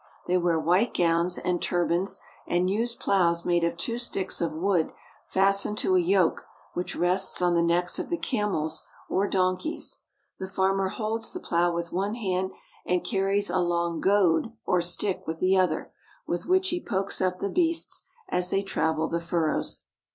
[0.25, 2.17] They wear white gowns and tur bans,
[2.47, 4.93] and use plows made of two sticks of wood
[5.27, 6.33] fastened" In some places the farmers are plowing.
[6.33, 9.99] to a yoke which rests on the necks of the camels or don keys.
[10.39, 12.51] The farmer holds the plow with one hand,
[12.83, 15.91] and car ries a long goad or stick with the other,
[16.25, 19.83] with which he pokes up the beasts as they travel the furrows.